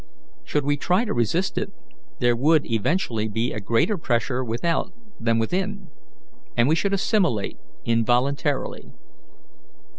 Should 0.43 0.65
we 0.65 0.77
try 0.77 1.05
to 1.05 1.13
resist 1.13 1.59
it, 1.59 1.71
there 2.17 2.35
would 2.35 2.65
eventually 2.65 3.27
be 3.27 3.53
a 3.53 3.59
greater 3.59 3.99
pressure 3.99 4.43
without 4.43 4.91
than 5.19 5.37
within, 5.37 5.91
and 6.57 6.67
we 6.67 6.73
should 6.73 6.91
assimilate 6.93 7.59
involuntarily. 7.85 8.89